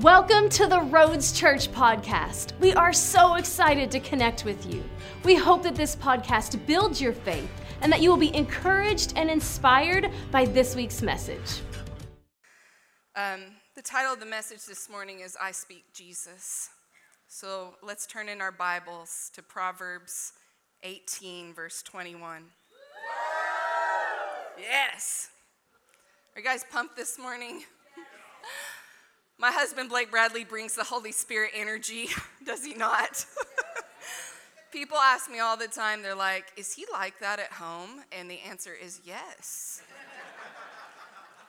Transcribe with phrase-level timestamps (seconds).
[0.00, 2.50] Welcome to the Roads Church podcast.
[2.58, 4.82] We are so excited to connect with you.
[5.22, 7.48] We hope that this podcast builds your faith
[7.80, 11.60] and that you will be encouraged and inspired by this week's message.
[13.14, 13.42] Um,
[13.76, 16.70] the title of the message this morning is I Speak Jesus.
[17.28, 20.32] So let's turn in our Bibles to Proverbs
[20.82, 22.42] 18, verse 21.
[24.58, 25.28] Yes.
[26.34, 27.62] Are you guys pumped this morning?
[29.44, 32.08] My husband, Blake Bradley, brings the Holy Spirit energy,
[32.46, 33.26] does he not?
[34.72, 38.00] People ask me all the time, they're like, is he like that at home?
[38.10, 39.82] And the answer is yes.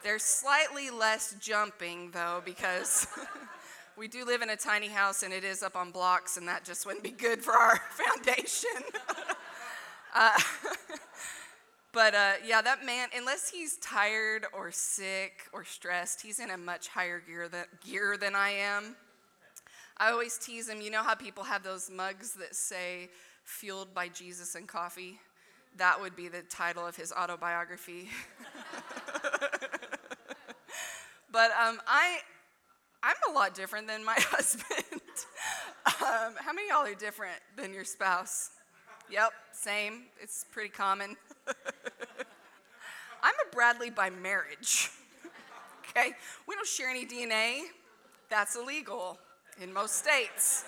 [0.04, 3.08] There's slightly less jumping, though, because
[3.98, 6.66] we do live in a tiny house and it is up on blocks, and that
[6.66, 8.72] just wouldn't be good for our foundation.
[10.14, 10.38] uh,
[11.96, 16.58] but uh, yeah, that man, unless he's tired or sick or stressed, he's in a
[16.58, 18.98] much higher gear, that, gear than I am.
[19.98, 20.82] I always tease him.
[20.82, 23.08] You know how people have those mugs that say,
[23.46, 25.20] Fueled by Jesus and Coffee?
[25.78, 28.10] That would be the title of his autobiography.
[31.32, 32.18] but um, I,
[33.04, 34.84] I'm a lot different than my husband.
[35.86, 38.50] um, how many y'all are different than your spouse?
[39.10, 40.04] Yep, same.
[40.22, 41.16] It's pretty common.
[43.66, 44.92] Bradley by marriage.
[45.90, 46.12] okay?
[46.48, 47.62] We don't share any DNA.
[48.30, 49.18] That's illegal
[49.60, 50.66] in most states.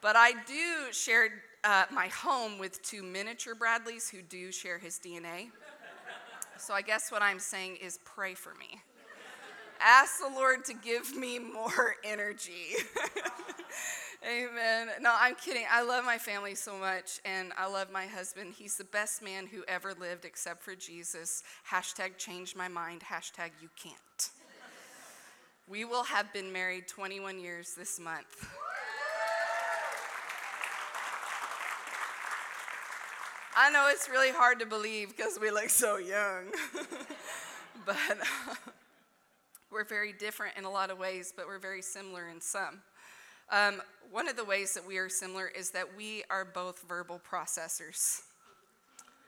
[0.00, 1.28] But I do share
[1.62, 5.48] uh, my home with two miniature Bradleys who do share his DNA.
[6.56, 8.80] So I guess what I'm saying is pray for me.
[9.82, 12.72] Ask the Lord to give me more energy.
[14.26, 14.88] Amen.
[15.02, 15.64] No, I'm kidding.
[15.70, 18.54] I love my family so much, and I love my husband.
[18.56, 21.42] He's the best man who ever lived except for Jesus.
[21.70, 23.02] Hashtag change my mind.
[23.02, 24.30] Hashtag you can't.
[25.68, 28.48] We will have been married 21 years this month.
[33.54, 36.44] I know it's really hard to believe because we look so young,
[37.86, 38.54] but uh,
[39.70, 42.80] we're very different in a lot of ways, but we're very similar in some.
[43.54, 47.20] Um, one of the ways that we are similar is that we are both verbal
[47.30, 48.22] processors.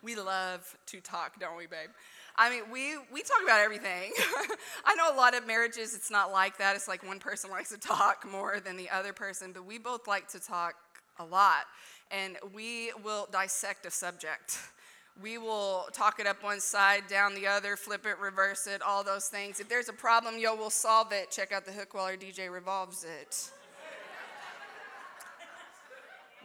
[0.02, 1.90] We love to talk, don't we, babe?
[2.34, 4.10] I mean, we, we talk about everything.
[4.84, 6.74] I know a lot of marriages, it's not like that.
[6.74, 10.08] It's like one person likes to talk more than the other person, but we both
[10.08, 10.74] like to talk
[11.20, 11.66] a lot.
[12.10, 14.58] And we will dissect a subject.
[15.22, 19.04] We will talk it up one side, down the other, flip it, reverse it, all
[19.04, 19.60] those things.
[19.60, 21.30] If there's a problem, yo, we'll solve it.
[21.30, 23.52] Check out the hook while our DJ revolves it.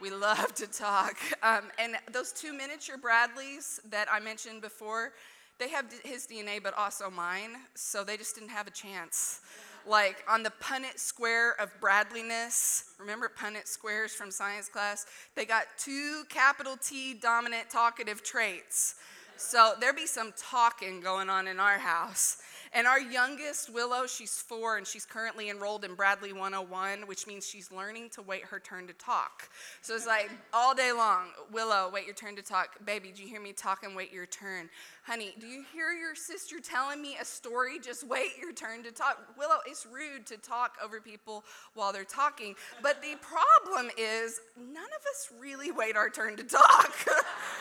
[0.02, 1.16] We love to talk.
[1.44, 5.12] Um, and those two miniature Bradleys that I mentioned before,
[5.60, 9.42] they have his DNA, but also mine, so they just didn't have a chance.
[9.86, 15.06] Like on the Punnett square of Bradleyness, remember Punnett squares from science class?
[15.36, 18.96] They got two capital T dominant talkative traits.
[19.36, 22.38] So there be some talking going on in our house.
[22.74, 27.46] And our youngest, Willow, she's four and she's currently enrolled in Bradley 101, which means
[27.46, 29.50] she's learning to wait her turn to talk.
[29.82, 32.82] So it's like all day long, Willow, wait your turn to talk.
[32.86, 33.94] Baby, do you hear me talking?
[33.94, 34.70] Wait your turn.
[35.02, 37.78] Honey, do you hear your sister telling me a story?
[37.78, 39.18] Just wait your turn to talk.
[39.36, 41.44] Willow, it's rude to talk over people
[41.74, 42.54] while they're talking.
[42.82, 46.94] But the problem is, none of us really wait our turn to talk.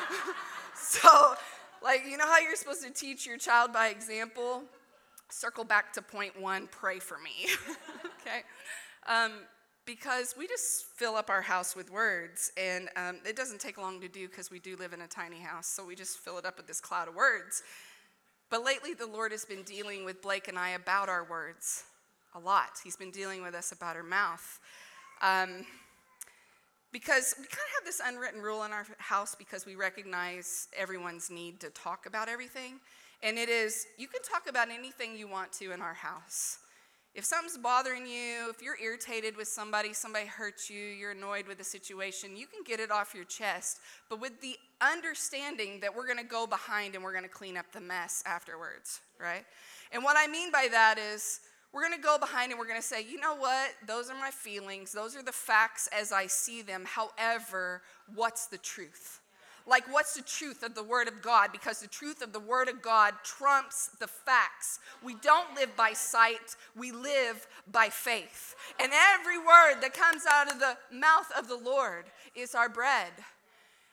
[0.76, 1.34] so,
[1.84, 4.64] like, you know how you're supposed to teach your child by example?
[5.32, 7.48] Circle back to point one pray for me.
[8.22, 8.42] okay?
[9.08, 9.32] Um,
[9.86, 14.00] because we just fill up our house with words, and um, it doesn't take long
[14.02, 16.46] to do because we do live in a tiny house, so we just fill it
[16.46, 17.64] up with this cloud of words.
[18.50, 21.84] But lately, the Lord has been dealing with Blake and I about our words
[22.36, 22.80] a lot.
[22.84, 24.60] He's been dealing with us about our mouth.
[25.22, 25.66] Um,
[26.92, 31.30] because we kind of have this unwritten rule in our house because we recognize everyone's
[31.30, 32.80] need to talk about everything.
[33.24, 36.58] And it is, you can talk about anything you want to in our house.
[37.14, 41.58] If something's bothering you, if you're irritated with somebody, somebody hurt you, you're annoyed with
[41.58, 43.80] the situation, you can get it off your chest,
[44.10, 47.82] but with the understanding that we're gonna go behind and we're gonna clean up the
[47.82, 49.44] mess afterwards, right?
[49.92, 51.42] And what I mean by that is,
[51.74, 53.72] we're gonna go behind and we're gonna say, you know what?
[53.88, 56.86] Those are my feelings, those are the facts as I see them.
[56.86, 57.82] However,
[58.14, 59.21] what's the truth?
[59.68, 61.52] Like, what's the truth of the Word of God?
[61.52, 64.80] Because the truth of the Word of God trumps the facts.
[65.04, 68.56] We don't live by sight, we live by faith.
[68.80, 72.06] And every word that comes out of the mouth of the Lord
[72.36, 73.12] is our bread.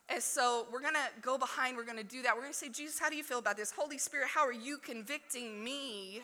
[0.08, 2.34] And so we're going to go behind, we're going to do that.
[2.34, 3.70] We're going to say, Jesus, how do you feel about this?
[3.70, 6.22] Holy Spirit, how are you convicting me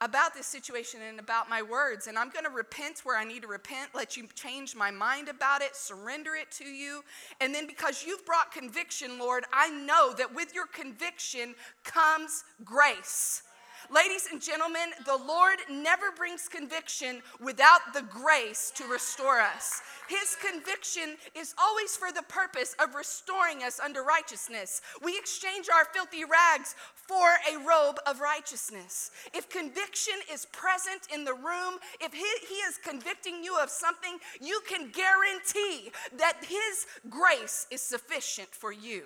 [0.00, 2.08] about this situation and about my words.
[2.08, 5.28] And I'm going to repent where I need to repent, let you change my mind
[5.28, 7.02] about it, surrender it to you.
[7.40, 11.54] And then because you've brought conviction, Lord, I know that with your conviction
[11.84, 13.43] comes grace.
[13.92, 19.82] Ladies and gentlemen, the Lord never brings conviction without the grace to restore us.
[20.08, 24.80] His conviction is always for the purpose of restoring us under righteousness.
[25.02, 29.10] We exchange our filthy rags for a robe of righteousness.
[29.34, 34.18] If conviction is present in the room, if he, he is convicting you of something,
[34.40, 39.04] you can guarantee that His grace is sufficient for you.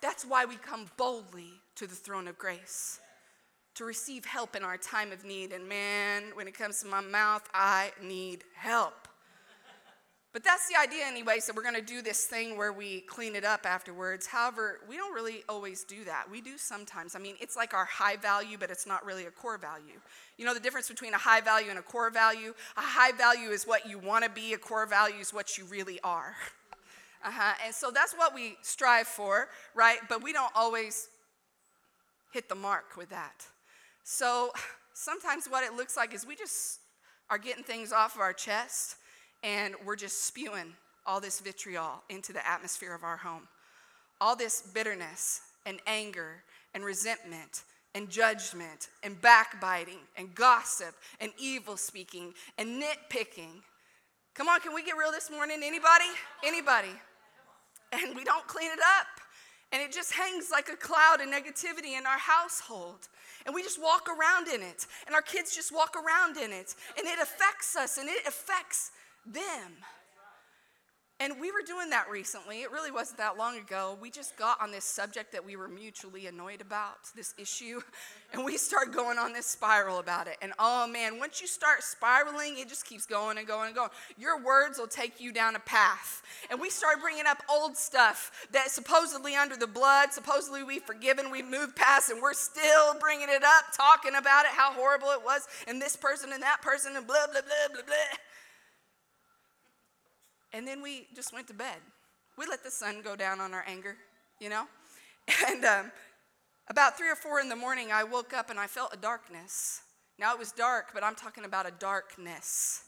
[0.00, 3.00] That's why we come boldly to the throne of grace
[3.78, 5.52] to receive help in our time of need.
[5.52, 9.08] And man, when it comes to my mouth, I need help.
[10.32, 11.38] But that's the idea, anyway.
[11.38, 14.26] So we're going to do this thing where we clean it up afterwards.
[14.26, 16.30] However, we don't really always do that.
[16.30, 17.16] We do sometimes.
[17.16, 20.00] I mean, it's like our high value, but it's not really a core value.
[20.36, 22.54] You know the difference between a high value and a core value?
[22.76, 25.64] A high value is what you want to be, a core value is what you
[25.64, 26.34] really are.
[27.24, 27.52] Uh-huh.
[27.66, 29.98] And so that's what we strive for, right?
[30.08, 31.08] But we don't always
[32.32, 33.44] hit the mark with that.
[34.10, 34.52] So
[34.94, 36.80] sometimes what it looks like is we just
[37.28, 38.96] are getting things off of our chest
[39.42, 40.72] and we're just spewing
[41.04, 43.42] all this vitriol into the atmosphere of our home.
[44.18, 47.64] All this bitterness and anger and resentment
[47.94, 53.60] and judgment and backbiting and gossip and evil speaking and nitpicking.
[54.34, 55.60] Come on, can we get real this morning?
[55.62, 56.08] Anybody?
[56.42, 56.94] Anybody?
[57.92, 59.06] And we don't clean it up.
[59.72, 63.08] And it just hangs like a cloud of negativity in our household.
[63.44, 64.86] And we just walk around in it.
[65.06, 66.74] And our kids just walk around in it.
[66.96, 68.92] And it affects us and it affects
[69.26, 69.76] them.
[71.20, 72.62] And we were doing that recently.
[72.62, 73.98] It really wasn't that long ago.
[74.00, 77.80] We just got on this subject that we were mutually annoyed about, this issue,
[78.32, 80.36] and we started going on this spiral about it.
[80.40, 83.90] And oh man, once you start spiraling, it just keeps going and going and going.
[84.16, 86.22] Your words will take you down a path.
[86.50, 91.32] And we started bringing up old stuff that supposedly under the blood, supposedly we've forgiven,
[91.32, 95.24] we've moved past, and we're still bringing it up, talking about it, how horrible it
[95.24, 98.18] was, and this person and that person, and blah, blah, blah, blah, blah.
[100.52, 101.78] And then we just went to bed.
[102.36, 103.96] We let the sun go down on our anger,
[104.40, 104.64] you know?
[105.46, 105.92] And um,
[106.68, 109.82] about three or four in the morning, I woke up and I felt a darkness.
[110.18, 112.84] Now it was dark, but I'm talking about a darkness.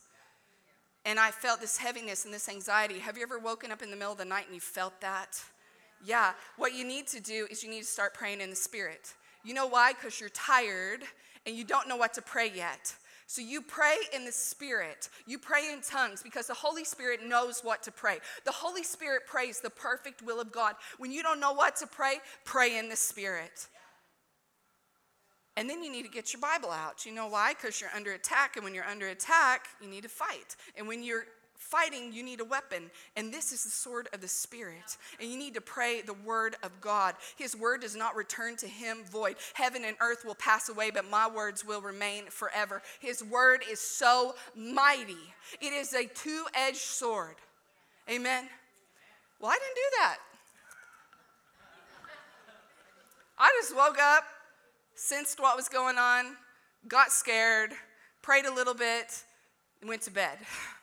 [1.04, 2.98] And I felt this heaviness and this anxiety.
[2.98, 5.42] Have you ever woken up in the middle of the night and you felt that?
[6.04, 6.32] Yeah.
[6.56, 9.14] What you need to do is you need to start praying in the spirit.
[9.44, 9.92] You know why?
[9.92, 11.02] Because you're tired
[11.46, 12.94] and you don't know what to pray yet.
[13.30, 15.08] So you pray in the Spirit.
[15.24, 18.18] You pray in tongues because the Holy Spirit knows what to pray.
[18.44, 20.74] The Holy Spirit prays the perfect will of God.
[20.98, 23.68] When you don't know what to pray, pray in the Spirit.
[25.56, 27.06] And then you need to get your Bible out.
[27.06, 27.54] You know why?
[27.54, 28.56] Because you're under attack.
[28.56, 30.56] And when you're under attack, you need to fight.
[30.76, 31.26] And when you're
[31.60, 32.90] fighting, you need a weapon.
[33.16, 34.96] And this is the sword of the Spirit.
[35.20, 37.14] And you need to pray the word of God.
[37.36, 39.36] His word does not return to him void.
[39.54, 42.82] Heaven and earth will pass away, but my words will remain forever.
[42.98, 45.16] His word is so mighty,
[45.60, 47.36] it is a two edged sword.
[48.10, 48.48] Amen.
[49.38, 50.18] Well, I didn't do that.
[53.38, 54.24] I just woke up,
[54.94, 56.36] sensed what was going on,
[56.88, 57.70] got scared,
[58.22, 59.24] prayed a little bit,
[59.80, 60.38] and went to bed.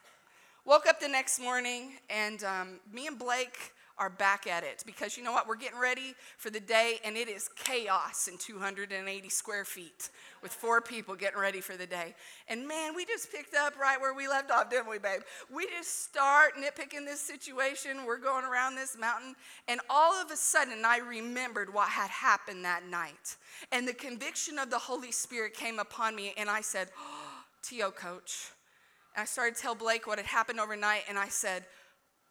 [0.67, 5.15] Woke up the next morning, and um, me and Blake are back at it because
[5.15, 5.47] you know what?
[5.47, 10.09] We're getting ready for the day, and it is chaos in 280 square feet
[10.43, 12.13] with four people getting ready for the day.
[12.49, 15.21] And man, we just picked up right where we left off, didn't we, babe?
[15.49, 18.03] We just start nitpicking this situation.
[18.05, 19.35] We're going around this mountain,
[19.69, 23.37] and all of a sudden, I remembered what had happened that night.
[23.71, 27.91] And the conviction of the Holy Spirit came upon me, and I said, oh, T.O.
[27.91, 28.49] Coach,
[29.17, 31.65] I started to tell Blake what had happened overnight, and I said,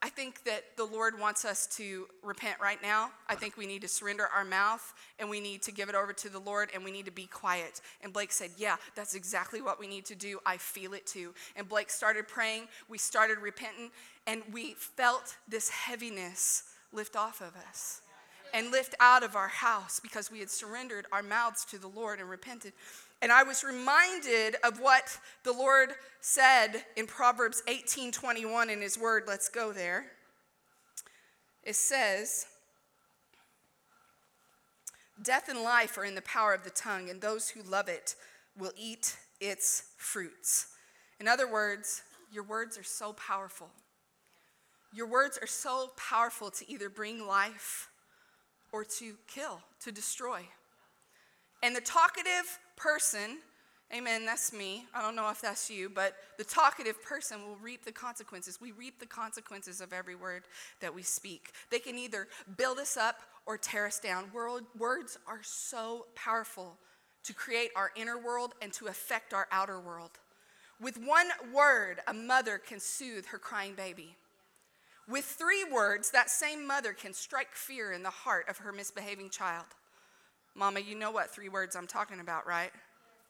[0.02, 3.11] I think that the Lord wants us to repent right now.
[3.28, 6.12] I think we need to surrender our mouth and we need to give it over
[6.12, 7.81] to the Lord and we need to be quiet.
[8.02, 10.38] And Blake said, Yeah, that's exactly what we need to do.
[10.45, 11.33] I feel it too.
[11.57, 12.69] And Blake started praying.
[12.88, 13.90] We started repenting
[14.26, 18.02] and we felt this heaviness lift off of us
[18.52, 22.21] and lift out of our house because we had surrendered our mouths to the Lord
[22.21, 22.75] and repented.
[23.26, 29.25] And I was reminded of what the Lord said in Proverbs 18:21 in his word.
[29.26, 30.12] Let's go there.
[31.64, 32.47] It says,
[35.21, 38.14] Death and life are in the power of the tongue, and those who love it
[38.56, 40.68] will eat its fruits.
[41.18, 43.73] In other words, your words are so powerful.
[44.92, 47.88] Your words are so powerful to either bring life
[48.71, 50.47] or to kill, to destroy.
[51.62, 53.38] And the talkative person
[53.94, 54.84] Amen, that's me.
[54.92, 58.60] I don't know if that's you, but the talkative person will reap the consequences.
[58.60, 60.42] We reap the consequences of every word
[60.80, 61.52] that we speak.
[61.70, 64.25] They can either build us up or tear us down.
[64.34, 66.76] Words are so powerful
[67.22, 70.18] to create our inner world and to affect our outer world.
[70.80, 74.16] With one word, a mother can soothe her crying baby.
[75.08, 79.30] With three words, that same mother can strike fear in the heart of her misbehaving
[79.30, 79.66] child.
[80.58, 82.70] Mama, you know what three words I'm talking about, right?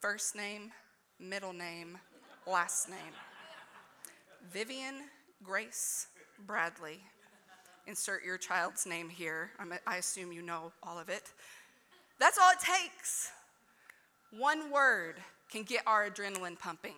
[0.00, 0.71] First name,
[1.18, 1.99] middle name,
[2.47, 2.99] last name.
[4.49, 4.95] Vivian
[5.42, 6.06] Grace
[6.47, 7.00] Bradley.
[7.88, 9.50] Insert your child's name here.
[9.88, 11.33] i assume you know all of it.
[12.21, 13.33] That's all it takes.
[14.30, 15.16] One word
[15.50, 16.95] can get our adrenaline pumping.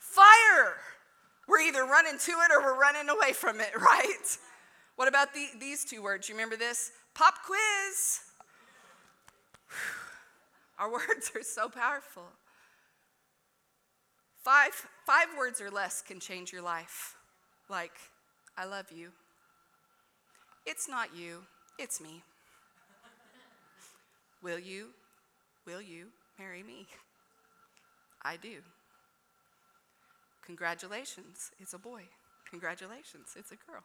[0.00, 0.74] Fire!
[1.46, 4.38] We're either running to it or we're running away from it, right?
[4.96, 6.28] What about the, these two words?
[6.28, 6.90] You remember this?
[7.14, 8.22] Pop quiz.
[10.78, 12.24] Our words are so powerful.
[14.42, 14.72] Five,
[15.06, 17.16] five words or less can change your life.
[17.68, 17.92] Like,
[18.56, 19.10] I love you.
[20.66, 21.42] It's not you,
[21.78, 22.22] it's me.
[24.42, 24.88] Will you,
[25.66, 26.06] will you
[26.38, 26.86] marry me?
[28.22, 28.58] I do.
[30.44, 32.02] Congratulations, it's a boy.
[32.50, 33.82] Congratulations, it's a girl.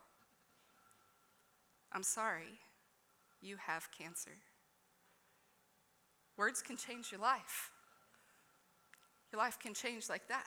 [1.93, 2.59] I'm sorry,
[3.41, 4.31] you have cancer.
[6.37, 7.71] Words can change your life.
[9.31, 10.45] Your life can change like that.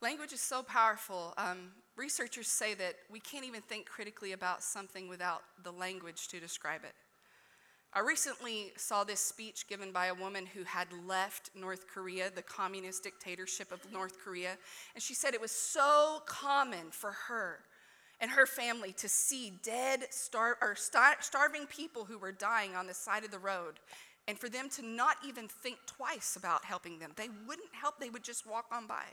[0.00, 1.34] Language is so powerful.
[1.36, 6.38] Um, researchers say that we can't even think critically about something without the language to
[6.38, 6.94] describe it.
[7.92, 12.42] I recently saw this speech given by a woman who had left North Korea, the
[12.42, 14.58] communist dictatorship of North Korea,
[14.94, 17.60] and she said it was so common for her
[18.20, 22.86] and her family to see dead, star- or star- starving people who were dying on
[22.86, 23.80] the side of the road,
[24.26, 27.12] and for them to not even think twice about helping them.
[27.16, 29.04] They wouldn't help, they would just walk on by.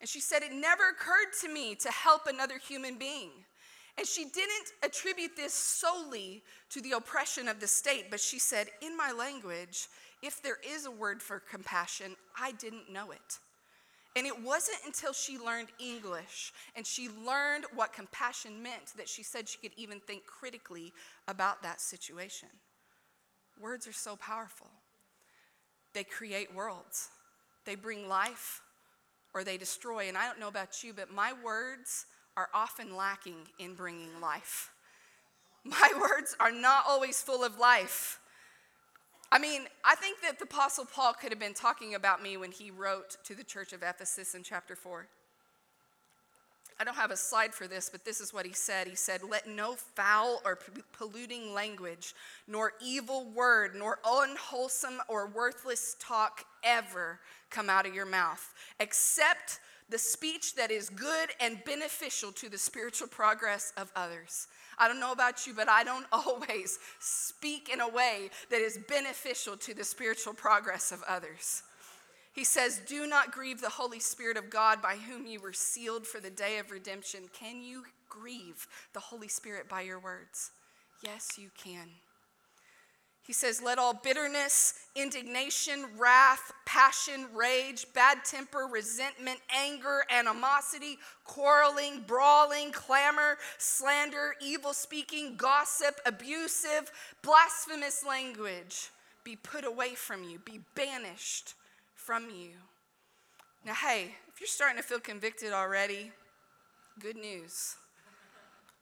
[0.00, 3.30] And she said, It never occurred to me to help another human being.
[3.98, 8.66] And she didn't attribute this solely to the oppression of the state, but she said,
[8.82, 9.88] In my language,
[10.22, 13.38] if there is a word for compassion, I didn't know it.
[14.16, 19.22] And it wasn't until she learned English and she learned what compassion meant that she
[19.22, 20.94] said she could even think critically
[21.28, 22.48] about that situation.
[23.60, 24.68] Words are so powerful.
[25.92, 27.10] They create worlds,
[27.66, 28.62] they bring life
[29.34, 30.08] or they destroy.
[30.08, 32.06] And I don't know about you, but my words
[32.38, 34.70] are often lacking in bringing life.
[35.64, 38.20] My words are not always full of life.
[39.30, 42.52] I mean, I think that the Apostle Paul could have been talking about me when
[42.52, 45.06] he wrote to the church of Ephesus in chapter 4.
[46.78, 48.86] I don't have a slide for this, but this is what he said.
[48.86, 50.58] He said, Let no foul or
[50.92, 52.14] polluting language,
[52.46, 57.18] nor evil word, nor unwholesome or worthless talk ever
[57.50, 62.58] come out of your mouth, except the speech that is good and beneficial to the
[62.58, 64.48] spiritual progress of others.
[64.78, 68.78] I don't know about you, but I don't always speak in a way that is
[68.88, 71.62] beneficial to the spiritual progress of others.
[72.32, 76.06] He says, Do not grieve the Holy Spirit of God by whom you were sealed
[76.06, 77.30] for the day of redemption.
[77.32, 80.50] Can you grieve the Holy Spirit by your words?
[81.02, 81.88] Yes, you can.
[83.26, 92.04] He says, Let all bitterness, indignation, wrath, passion, rage, bad temper, resentment, anger, animosity, quarreling,
[92.06, 96.92] brawling, clamor, slander, evil speaking, gossip, abusive,
[97.22, 98.90] blasphemous language
[99.24, 101.54] be put away from you, be banished
[101.96, 102.50] from you.
[103.64, 106.12] Now, hey, if you're starting to feel convicted already,
[107.00, 107.74] good news.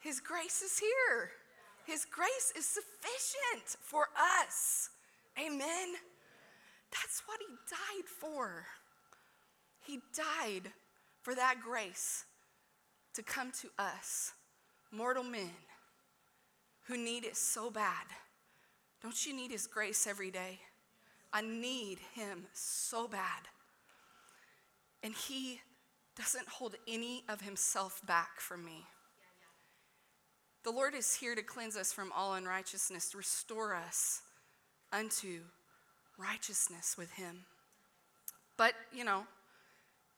[0.01, 1.31] His grace is here.
[1.87, 4.09] His grace is sufficient for
[4.41, 4.91] us.
[5.38, 5.95] Amen.
[6.91, 8.67] That's what He died for.
[9.81, 10.73] He died
[11.23, 12.25] for that grace
[13.14, 14.33] to come to us,
[14.91, 15.50] mortal men
[16.87, 18.07] who need it so bad.
[19.03, 20.61] Don't you need His grace every day?
[21.33, 23.49] I need Him so bad.
[25.03, 25.61] And He
[26.17, 28.87] doesn't hold any of Himself back from me.
[30.64, 34.23] The Lord is here to cleanse us from all unrighteousness, to restore us
[34.94, 35.40] unto
[36.16, 37.44] righteousness with Him.
[38.56, 39.25] But, you know,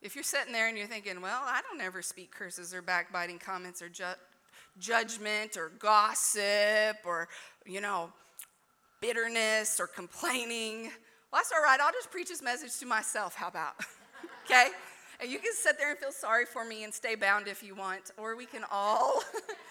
[0.01, 3.39] if you're sitting there and you're thinking, well, I don't ever speak curses or backbiting
[3.39, 4.05] comments or ju-
[4.79, 7.27] judgment or gossip or,
[7.65, 8.13] you know,
[9.01, 10.83] bitterness or complaining,
[11.29, 11.79] well, that's all right.
[11.81, 13.35] I'll just preach this message to myself.
[13.35, 13.73] How about?
[14.45, 14.69] okay?
[15.19, 17.75] And you can sit there and feel sorry for me and stay bound if you
[17.75, 19.23] want, or we can all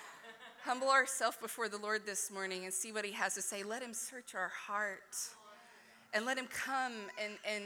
[0.66, 3.62] humble ourselves before the Lord this morning and see what He has to say.
[3.62, 5.16] Let Him search our heart.
[6.14, 6.92] and let him come
[7.22, 7.64] and, and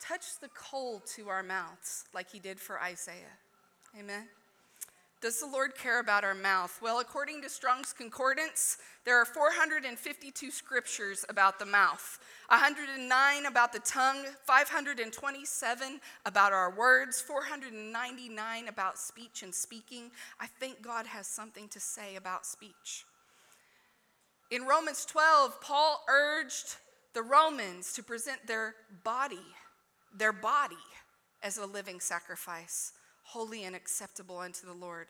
[0.00, 3.36] touch the coal to our mouths like he did for Isaiah.
[3.98, 4.28] Amen.
[5.22, 6.76] Does the Lord care about our mouth?
[6.82, 13.78] Well, according to Strong's Concordance, there are 452 scriptures about the mouth, 109 about the
[13.78, 20.10] tongue, 527 about our words, 499 about speech and speaking.
[20.40, 23.04] I think God has something to say about speech.
[24.50, 26.78] In Romans 12, Paul urged
[27.14, 28.74] the Romans to present their
[29.04, 29.46] body,
[30.12, 30.74] their body,
[31.44, 32.92] as a living sacrifice
[33.32, 35.06] holy and acceptable unto the Lord.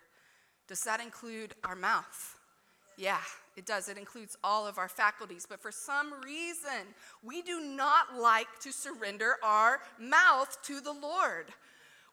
[0.68, 2.36] Does that include our mouth?
[2.96, 3.18] Yeah,
[3.56, 3.88] it does.
[3.88, 5.44] It includes all of our faculties.
[5.48, 6.86] But for some reason,
[7.22, 11.46] we do not like to surrender our mouth to the Lord.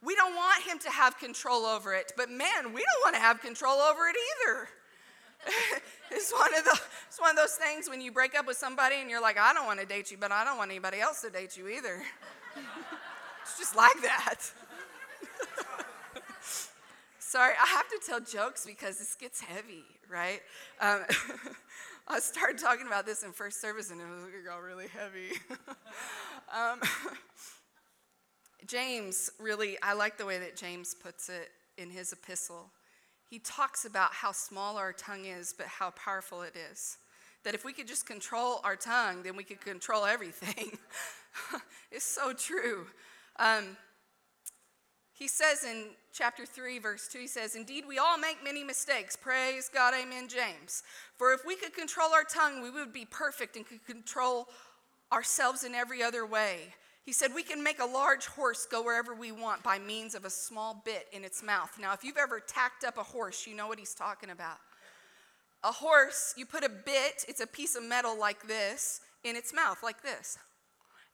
[0.03, 2.13] We don't want Him to have control over it.
[2.17, 4.15] But man, we don't want to have control over it
[4.47, 4.69] either.
[6.11, 8.95] it's, one of the, it's one of those things when you break up with somebody
[8.99, 11.21] and you're like, I don't want to date you, but I don't want anybody else
[11.21, 12.01] to date you either.
[13.43, 14.37] it's just like that.
[17.29, 20.41] Sorry, I have to tell jokes because this gets heavy, right?
[20.81, 21.01] Um,
[22.07, 25.39] I started talking about this in first service and it, was, got really heavy.
[26.51, 26.79] um,
[28.65, 32.71] James really, I like the way that James puts it in his epistle.
[33.29, 36.97] He talks about how small our tongue is, but how powerful it is.
[37.43, 40.79] That if we could just control our tongue, then we could control everything.
[41.91, 42.87] it's so true.
[43.37, 43.77] Um,
[45.13, 49.15] he says in chapter 3, verse 2, he says, Indeed, we all make many mistakes.
[49.15, 50.83] Praise God, amen, James.
[51.15, 54.49] For if we could control our tongue, we would be perfect and could control
[55.13, 56.73] ourselves in every other way.
[57.05, 60.25] He said, We can make a large horse go wherever we want by means of
[60.25, 61.71] a small bit in its mouth.
[61.79, 64.57] Now, if you've ever tacked up a horse, you know what he's talking about.
[65.63, 69.53] A horse, you put a bit, it's a piece of metal like this, in its
[69.53, 70.37] mouth, like this.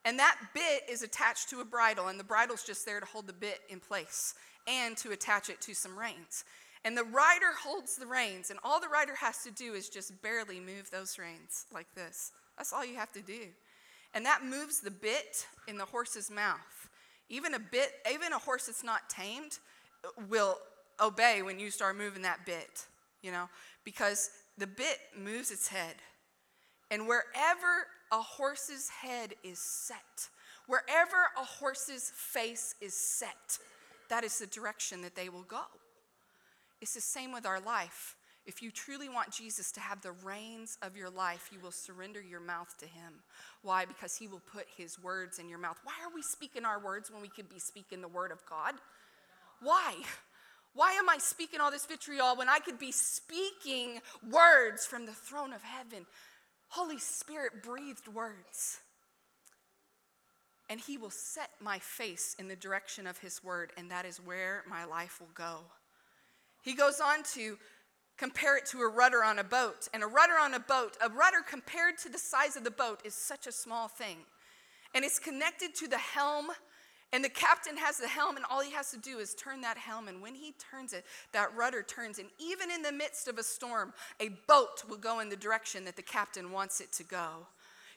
[0.03, 3.27] And that bit is attached to a bridle, and the bridle's just there to hold
[3.27, 4.33] the bit in place
[4.67, 6.43] and to attach it to some reins.
[6.83, 10.21] And the rider holds the reins, and all the rider has to do is just
[10.21, 12.31] barely move those reins like this.
[12.57, 13.47] That's all you have to do.
[14.13, 16.89] And that moves the bit in the horse's mouth.
[17.27, 19.57] Even a bit, even a horse that's not tamed
[20.05, 20.57] uh, will
[21.01, 22.85] obey when you start moving that bit,
[23.21, 23.49] you know,
[23.83, 25.95] because the bit moves its head.
[26.91, 30.29] And wherever a horse's head is set,
[30.67, 33.57] wherever a horse's face is set,
[34.09, 35.63] that is the direction that they will go.
[36.81, 38.15] It's the same with our life.
[38.45, 42.21] If you truly want Jesus to have the reins of your life, you will surrender
[42.21, 43.13] your mouth to him.
[43.63, 43.85] Why?
[43.85, 45.77] Because he will put his words in your mouth.
[45.83, 48.75] Why are we speaking our words when we could be speaking the word of God?
[49.61, 49.95] Why?
[50.75, 55.13] Why am I speaking all this vitriol when I could be speaking words from the
[55.13, 56.05] throne of heaven?
[56.67, 58.79] Holy Spirit breathed words.
[60.69, 64.17] And He will set my face in the direction of His word, and that is
[64.17, 65.59] where my life will go.
[66.63, 67.57] He goes on to
[68.17, 69.87] compare it to a rudder on a boat.
[69.93, 73.01] And a rudder on a boat, a rudder compared to the size of the boat,
[73.03, 74.17] is such a small thing.
[74.93, 76.51] And it's connected to the helm
[77.15, 79.77] and the captain has the helm, and all he has to do is turn that
[79.77, 80.09] helm.
[80.09, 82.19] And when he turns it, that rudder turns.
[82.19, 85.85] And even in the midst of a storm, a boat will go in the direction
[85.85, 87.47] that the captain wants it to go.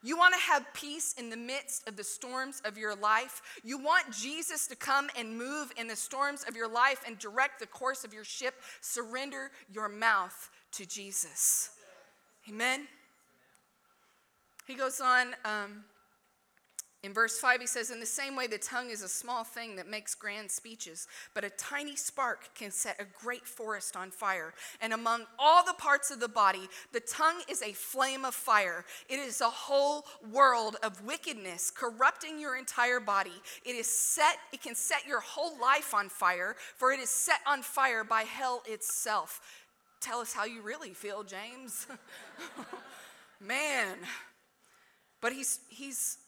[0.02, 3.42] You want to have peace in the midst of the storms of your life.
[3.64, 7.58] You want Jesus to come and move in the storms of your life and direct
[7.58, 8.54] the course of your ship.
[8.80, 11.70] Surrender your mouth to Jesus.
[12.48, 12.86] Amen.
[14.66, 15.34] He goes on.
[15.44, 15.84] Um,
[17.04, 19.76] in verse 5, he says, In the same way, the tongue is a small thing
[19.76, 24.52] that makes grand speeches, but a tiny spark can set a great forest on fire.
[24.80, 28.84] And among all the parts of the body, the tongue is a flame of fire.
[29.08, 33.42] It is a whole world of wickedness, corrupting your entire body.
[33.64, 37.40] It is set, it can set your whole life on fire, for it is set
[37.46, 39.40] on fire by hell itself.
[40.00, 41.86] Tell us how you really feel, James.
[43.40, 43.98] Man.
[45.20, 46.18] But he's, he's,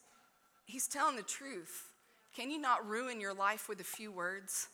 [0.71, 1.91] he's telling the truth.
[2.35, 4.69] Can you not ruin your life with a few words?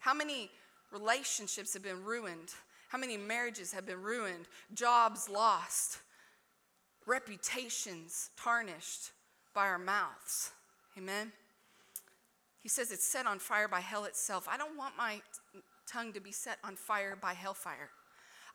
[0.00, 0.50] How many
[0.92, 2.52] relationships have been ruined?
[2.88, 4.46] How many marriages have been ruined?
[4.74, 6.00] Jobs lost,
[7.06, 9.12] reputations tarnished
[9.54, 10.50] by our mouths.
[10.98, 11.32] Amen?
[12.60, 14.48] He says it's set on fire by hell itself.
[14.50, 15.20] I don't want my
[15.86, 17.90] tongue to be set on fire by hellfire.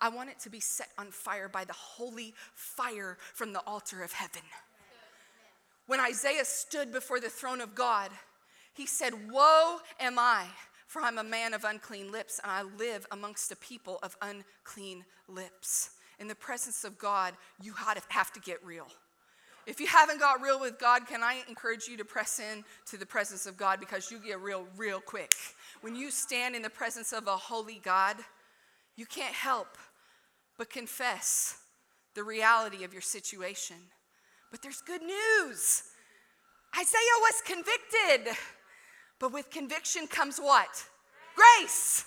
[0.01, 4.03] I want it to be set on fire by the holy fire from the altar
[4.03, 4.41] of heaven.
[5.87, 8.11] When Isaiah stood before the throne of God,
[8.73, 10.45] he said, Woe am I,
[10.87, 15.05] for I'm a man of unclean lips, and I live amongst a people of unclean
[15.27, 15.91] lips.
[16.19, 18.87] In the presence of God, you have to get real.
[19.67, 22.97] If you haven't got real with God, can I encourage you to press in to
[22.97, 25.33] the presence of God because you get real real quick.
[25.81, 28.17] When you stand in the presence of a holy God,
[28.95, 29.77] you can't help
[30.57, 31.57] but confess
[32.15, 33.77] the reality of your situation.
[34.51, 35.83] But there's good news.
[36.77, 38.35] Isaiah was convicted.
[39.19, 40.83] But with conviction comes what?
[41.35, 42.05] Grace.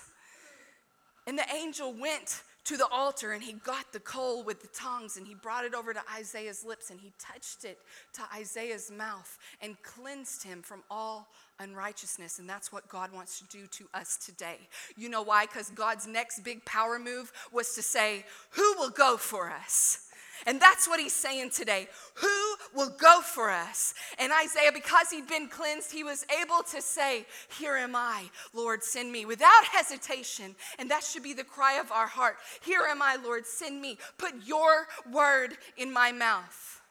[1.26, 5.16] And the angel went to the altar and he got the coal with the tongs
[5.16, 7.78] and he brought it over to Isaiah's lips and he touched it
[8.14, 11.28] to Isaiah's mouth and cleansed him from all
[11.60, 12.38] unrighteousness.
[12.38, 14.58] And that's what God wants to do to us today.
[14.96, 15.46] You know why?
[15.46, 20.10] Because God's next big power move was to say, Who will go for us?
[20.46, 21.88] And that's what he's saying today.
[22.14, 23.94] Who will go for us?
[24.18, 27.26] And Isaiah, because he'd been cleansed, he was able to say,
[27.58, 30.54] Here am I, Lord, send me, without hesitation.
[30.78, 32.36] And that should be the cry of our heart.
[32.62, 33.98] Here am I, Lord, send me.
[34.18, 36.82] Put your word in my mouth.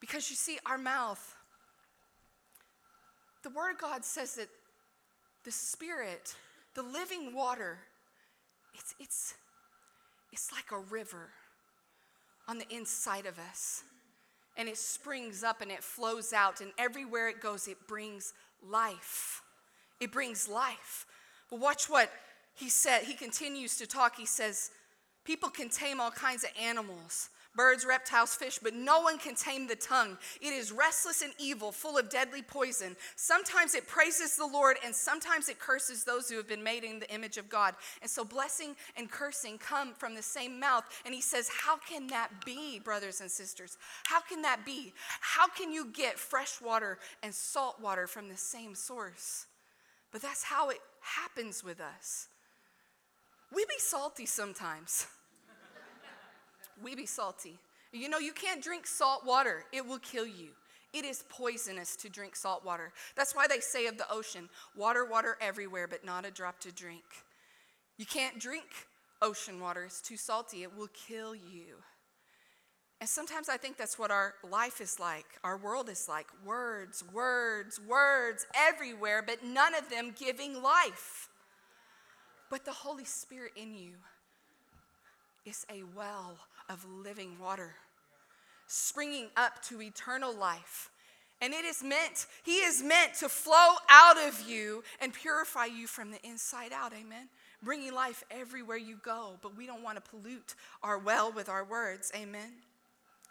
[0.00, 1.36] Because you see, our mouth,
[3.42, 4.48] the word of God says that
[5.44, 6.34] the Spirit,
[6.74, 7.78] the living water,
[8.74, 9.34] it's, it's,
[10.32, 11.30] it's like a river
[12.48, 13.82] on the inside of us.
[14.56, 19.42] And it springs up and it flows out, and everywhere it goes, it brings life.
[20.00, 21.06] It brings life.
[21.50, 22.10] But watch what
[22.54, 23.02] he said.
[23.02, 24.16] He continues to talk.
[24.16, 24.70] He says,
[25.24, 29.66] People can tame all kinds of animals, birds, reptiles, fish, but no one can tame
[29.66, 30.18] the tongue.
[30.40, 32.96] It is restless and evil, full of deadly poison.
[33.16, 36.98] Sometimes it praises the Lord, and sometimes it curses those who have been made in
[36.98, 37.74] the image of God.
[38.02, 40.84] And so blessing and cursing come from the same mouth.
[41.04, 43.78] And he says, How can that be, brothers and sisters?
[44.04, 44.92] How can that be?
[45.20, 49.46] How can you get fresh water and salt water from the same source?
[50.12, 52.28] But that's how it happens with us.
[53.52, 55.06] We be salty sometimes
[56.82, 57.58] we be salty.
[57.92, 60.50] You know, you can't drink salt water, it will kill you.
[60.92, 62.92] It is poisonous to drink salt water.
[63.16, 66.72] That's why they say of the ocean water, water everywhere, but not a drop to
[66.72, 67.02] drink.
[67.96, 68.66] You can't drink
[69.20, 71.76] ocean water, it's too salty, it will kill you.
[73.00, 77.04] And sometimes I think that's what our life is like, our world is like words,
[77.12, 81.28] words, words everywhere, but none of them giving life.
[82.50, 83.94] But the Holy Spirit in you
[85.44, 87.74] is a well of living water,
[88.66, 90.90] springing up to eternal life.
[91.40, 95.86] And it is meant, He is meant to flow out of you and purify you
[95.86, 96.92] from the inside out.
[96.92, 97.28] Amen.
[97.62, 101.64] Bringing life everywhere you go, but we don't want to pollute our well with our
[101.64, 102.12] words.
[102.14, 102.52] Amen.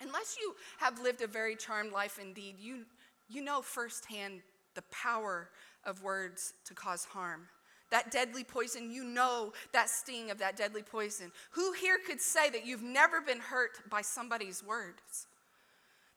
[0.01, 2.85] Unless you have lived a very charmed life indeed, you,
[3.29, 4.41] you know firsthand
[4.75, 5.49] the power
[5.85, 7.47] of words to cause harm
[7.93, 11.31] that deadly poison, you know that sting of that deadly poison.
[11.51, 15.27] Who here could say that you've never been hurt by somebody's words?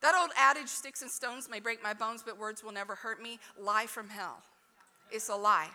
[0.01, 3.23] That old adage, sticks and stones may break my bones, but words will never hurt
[3.23, 4.39] me, lie from hell.
[5.13, 5.69] It's a lie.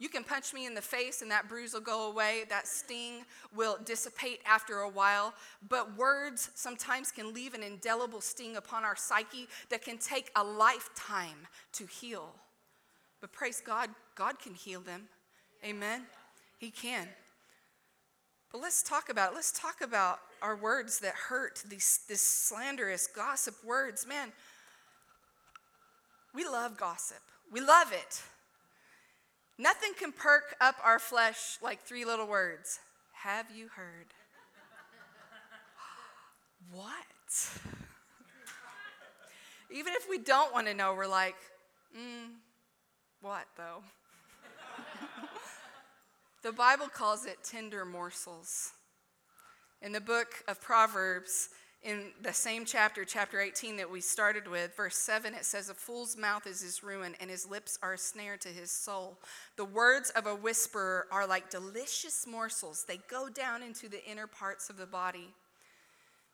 [0.00, 2.42] You can punch me in the face and that bruise will go away.
[2.48, 5.34] That sting will dissipate after a while.
[5.68, 10.42] But words sometimes can leave an indelible sting upon our psyche that can take a
[10.42, 12.34] lifetime to heal.
[13.20, 15.08] But praise God, God can heal them.
[15.64, 16.02] Amen.
[16.58, 17.08] He can.
[18.50, 19.34] But let's talk about it.
[19.34, 24.06] Let's talk about our words that hurt, these this slanderous gossip words.
[24.06, 24.32] Man,
[26.34, 27.20] we love gossip.
[27.50, 28.22] We love it.
[29.58, 32.80] Nothing can perk up our flesh like three little words.
[33.12, 34.06] Have you heard?
[36.72, 36.92] what?
[39.70, 41.36] Even if we don't want to know, we're like,
[41.96, 42.32] mm,
[43.22, 43.82] what though?
[46.42, 48.72] The Bible calls it tender morsels.
[49.80, 51.50] In the book of Proverbs,
[51.82, 55.74] in the same chapter, chapter 18 that we started with, verse 7, it says, A
[55.74, 59.18] fool's mouth is his ruin, and his lips are a snare to his soul.
[59.56, 64.28] The words of a whisperer are like delicious morsels, they go down into the inner
[64.28, 65.34] parts of the body.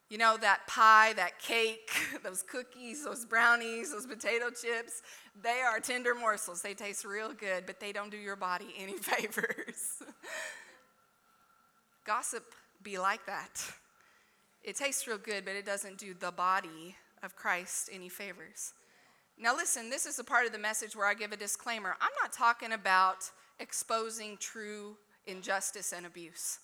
[0.09, 1.91] You know, that pie, that cake,
[2.23, 5.03] those cookies, those brownies, those potato chips,
[5.43, 6.63] they are tender morsels.
[6.63, 10.03] They taste real good, but they don't do your body any favors.
[12.05, 12.45] Gossip
[12.83, 13.63] be like that.
[14.63, 18.73] It tastes real good, but it doesn't do the body of Christ any favors.
[19.41, 21.97] Now, listen, this is a part of the message where I give a disclaimer.
[22.01, 26.59] I'm not talking about exposing true injustice and abuse.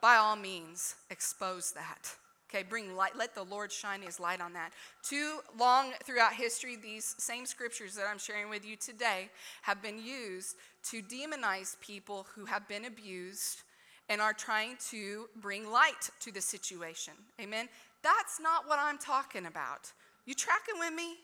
[0.00, 2.16] By all means, expose that.
[2.54, 3.16] Okay, bring light.
[3.16, 4.72] Let the Lord shine his light on that.
[5.02, 9.28] Too long throughout history, these same scriptures that I'm sharing with you today
[9.62, 10.54] have been used
[10.90, 13.62] to demonize people who have been abused
[14.08, 17.14] and are trying to bring light to the situation.
[17.40, 17.68] Amen.
[18.04, 19.90] That's not what I'm talking about.
[20.24, 21.16] You tracking with me?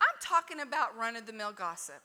[0.00, 2.00] I'm talking about run of the mill gossip.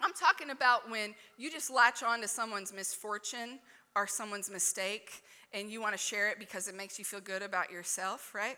[0.00, 3.58] I'm talking about when you just latch on to someone's misfortune
[3.94, 7.42] or someone's mistake and you want to share it because it makes you feel good
[7.42, 8.56] about yourself, right?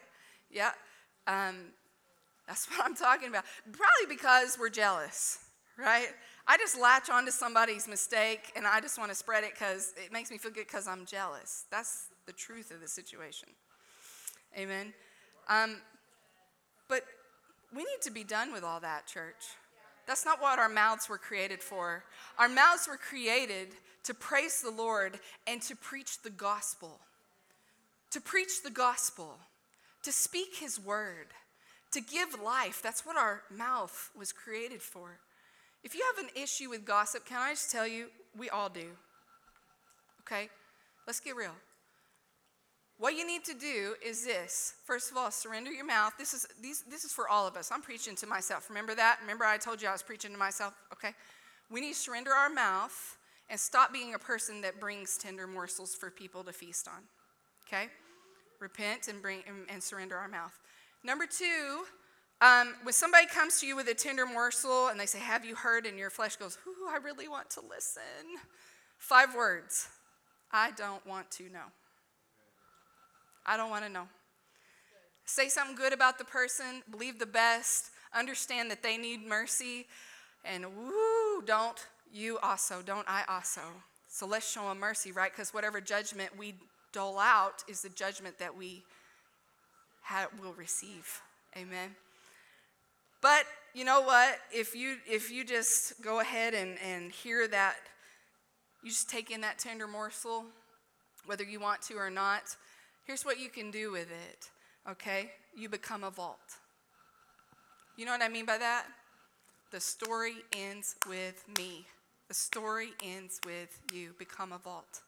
[0.50, 0.72] Yeah.
[1.26, 1.72] Um,
[2.46, 3.44] that's what I'm talking about.
[3.64, 5.38] Probably because we're jealous,
[5.78, 6.08] right?
[6.46, 9.92] I just latch on to somebody's mistake and I just want to spread it because
[9.96, 11.64] it makes me feel good because I'm jealous.
[11.70, 13.48] That's the truth of the situation.
[14.58, 14.92] Amen.
[15.48, 15.76] Um,
[16.88, 17.04] but
[17.72, 19.46] we need to be done with all that, church.
[20.06, 22.02] That's not what our mouths were created for.
[22.36, 23.68] Our mouths were created
[24.04, 27.00] to praise the Lord and to preach the gospel.
[28.12, 29.38] To preach the gospel,
[30.02, 31.28] to speak his word,
[31.92, 32.80] to give life.
[32.82, 35.18] That's what our mouth was created for.
[35.84, 38.88] If you have an issue with gossip, can I just tell you, we all do.
[40.22, 40.48] Okay?
[41.06, 41.54] Let's get real.
[42.98, 44.74] What you need to do is this.
[44.84, 46.12] First of all, surrender your mouth.
[46.18, 47.70] This is, these, this is for all of us.
[47.72, 48.68] I'm preaching to myself.
[48.68, 49.18] Remember that?
[49.22, 50.74] Remember I told you I was preaching to myself?
[50.92, 51.14] Okay.
[51.70, 53.16] We need to surrender our mouth
[53.50, 57.02] and stop being a person that brings tender morsels for people to feast on.
[57.66, 57.88] Okay?
[58.60, 60.56] Repent and, bring, and, and surrender our mouth.
[61.02, 61.84] Number two,
[62.40, 65.54] um, when somebody comes to you with a tender morsel and they say, Have you
[65.54, 65.84] heard?
[65.84, 68.02] And your flesh goes, Ooh, I really want to listen.
[68.98, 69.88] Five words
[70.52, 71.66] I don't want to know.
[73.44, 74.06] I don't want to know.
[75.24, 79.86] Say something good about the person, believe the best, understand that they need mercy,
[80.44, 81.78] and woo, don't
[82.12, 83.62] you also, don't I also.
[84.08, 85.30] So let's show them mercy, right?
[85.30, 86.54] Because whatever judgment we
[86.92, 88.84] dole out is the judgment that we
[90.42, 91.20] will receive.
[91.56, 91.94] Amen.
[93.22, 93.44] But
[93.74, 94.38] you know what?
[94.52, 97.76] If you if you just go ahead and, and hear that,
[98.82, 100.46] you just take in that tender morsel,
[101.26, 102.56] whether you want to or not,
[103.10, 104.50] Here's what you can do with it,
[104.88, 105.32] okay?
[105.56, 106.38] You become a vault.
[107.96, 108.84] You know what I mean by that?
[109.72, 111.86] The story ends with me.
[112.30, 114.14] The story ends with you.
[114.16, 115.00] Become a vault.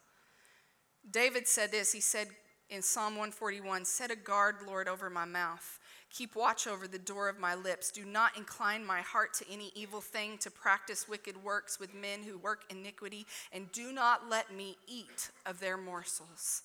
[1.09, 1.93] David said this.
[1.93, 2.27] He said
[2.69, 5.79] in Psalm 141 Set a guard, Lord, over my mouth.
[6.11, 7.93] Keep watch over the door of my lips.
[7.93, 12.25] Do not incline my heart to any evil thing, to practice wicked works with men
[12.25, 16.63] who work iniquity, and do not let me eat of their morsels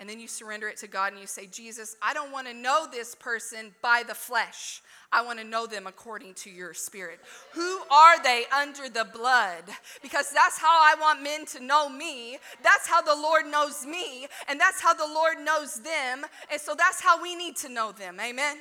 [0.00, 2.54] and then you surrender it to God and you say, Jesus, I don't want to
[2.54, 4.80] know this person by the flesh.
[5.12, 7.20] I want to know them according to your spirit.
[7.52, 9.64] Who are they under the blood?
[10.02, 12.38] Because that's how I want men to know me.
[12.62, 14.26] That's how the Lord knows me.
[14.48, 16.24] And that's how the Lord knows them.
[16.50, 18.18] And so that's how we need to know them.
[18.20, 18.56] Amen?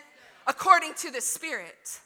[0.45, 2.01] According to the spirit.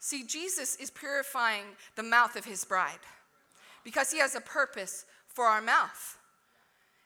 [0.00, 1.64] See, Jesus is purifying
[1.94, 2.98] the mouth of his bride
[3.84, 6.17] because he has a purpose for our mouth.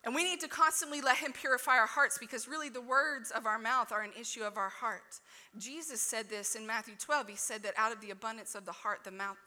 [0.04, 3.46] And we need to constantly let Him purify our hearts because really the words of
[3.46, 5.20] our mouth are an issue of our heart.
[5.56, 7.28] Jesus said this in Matthew 12.
[7.28, 9.38] He said that out of the abundance of the heart, the mouth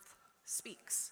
[0.45, 1.11] speaks.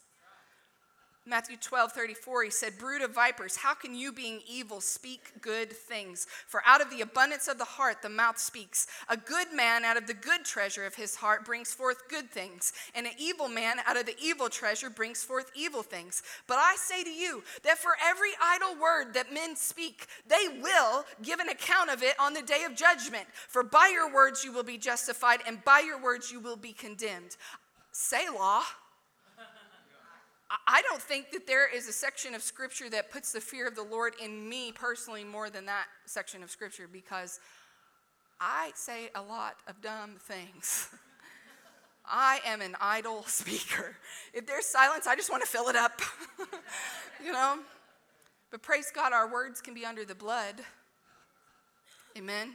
[1.26, 5.72] Matthew 12, 34, he said, Brood of vipers, how can you, being evil, speak good
[5.72, 6.28] things?
[6.48, 8.88] For out of the abundance of the heart, the mouth speaks.
[9.08, 12.74] A good man out of the good treasure of his heart brings forth good things,
[12.94, 16.24] and an evil man out of the evil treasure brings forth evil things.
[16.46, 21.06] But I say to you that for every idle word that men speak, they will
[21.22, 23.28] give an account of it on the day of judgment.
[23.48, 26.74] For by your words you will be justified, and by your words you will be
[26.74, 27.38] condemned.
[27.94, 28.66] Selah.
[30.68, 33.76] I don't think that there is a section of scripture that puts the fear of
[33.76, 37.40] the Lord in me personally more than that section of scripture because
[38.40, 40.90] I say a lot of dumb things.
[42.06, 43.96] I am an idle speaker.
[44.34, 46.02] If there's silence, I just want to fill it up.
[47.26, 47.60] you know?
[48.52, 50.56] But praise God, our words can be under the blood.
[52.18, 52.54] Amen.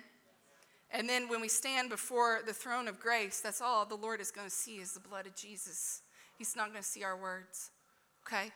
[0.90, 4.30] And then when we stand before the throne of grace, that's all the Lord is
[4.30, 6.02] going to see is the blood of Jesus.
[6.36, 7.70] He's not going to see our words
[8.28, 8.50] okay?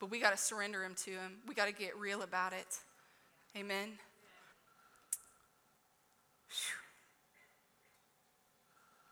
[0.00, 1.38] But we got to surrender him to him.
[1.46, 2.66] We got to get real about it.
[3.56, 3.90] Amen.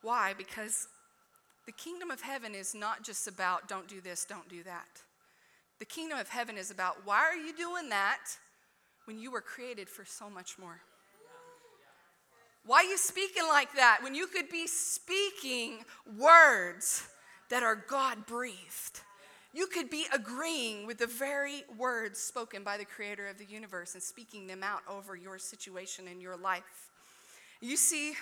[0.03, 0.35] Why?
[0.37, 0.89] Because
[1.67, 5.03] the kingdom of heaven is not just about don't do this, don't do that.
[5.79, 8.19] The kingdom of heaven is about why are you doing that
[9.05, 10.81] when you were created for so much more?
[12.67, 15.85] Why are you speaking like that when you could be speaking
[16.19, 17.07] words
[17.49, 19.01] that are God breathed?
[19.53, 23.95] You could be agreeing with the very words spoken by the creator of the universe
[23.95, 26.91] and speaking them out over your situation in your life.
[27.61, 28.13] You see,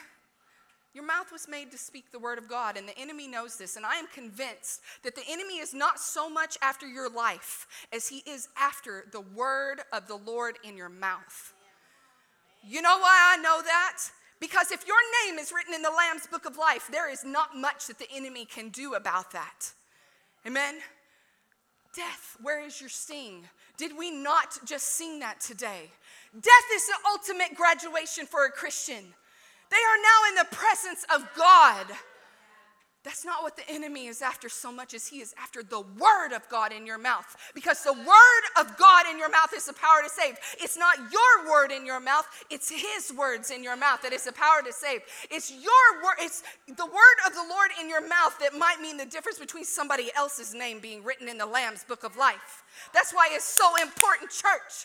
[0.94, 3.76] your mouth was made to speak the word of God, and the enemy knows this.
[3.76, 8.08] And I am convinced that the enemy is not so much after your life as
[8.08, 11.54] he is after the word of the Lord in your mouth.
[12.66, 13.98] You know why I know that?
[14.40, 17.56] Because if your name is written in the Lamb's book of life, there is not
[17.56, 19.72] much that the enemy can do about that.
[20.46, 20.76] Amen?
[21.98, 23.42] Death, where is your sting?
[23.76, 25.90] Did we not just sing that today?
[26.32, 29.02] Death is the ultimate graduation for a Christian.
[29.68, 31.87] They are now in the presence of God.
[33.09, 36.35] That's not what the enemy is after so much as he is after the word
[36.37, 37.25] of God in your mouth.
[37.55, 40.37] Because the word of God in your mouth is the power to save.
[40.61, 44.25] It's not your word in your mouth, it's his words in your mouth that is
[44.25, 45.01] the power to save.
[45.31, 48.99] It's your word, it's the word of the Lord in your mouth that might mean
[48.99, 52.62] the difference between somebody else's name being written in the Lamb's book of life.
[52.92, 54.85] That's why it's so important, church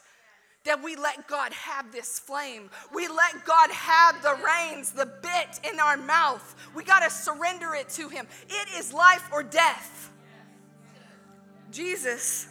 [0.64, 2.70] that we let God have this flame.
[2.94, 6.56] We let God have the reins, the bit in our mouth.
[6.74, 8.28] We got to surrender it to Him.
[8.50, 10.12] It is life or death.
[11.72, 12.48] Jesus.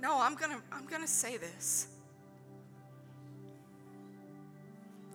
[0.00, 1.88] No, I'm going to I'm going to say this.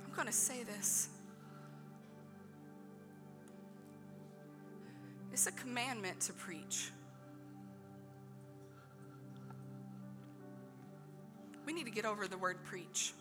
[0.06, 1.10] I'm going to say this.
[5.32, 6.90] It's a commandment to preach.
[11.68, 13.14] We need to get over the word preach.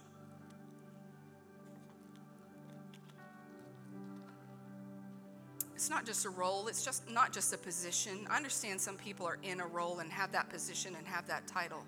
[5.74, 8.24] It's not just a role, it's just not just a position.
[8.30, 11.48] I understand some people are in a role and have that position and have that
[11.48, 11.82] title.